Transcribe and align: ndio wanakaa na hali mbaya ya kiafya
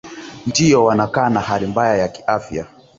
ndio 0.47 0.85
wanakaa 0.85 1.29
na 1.29 1.39
hali 1.39 1.65
mbaya 1.67 1.97
ya 1.97 2.07
kiafya 2.07 2.67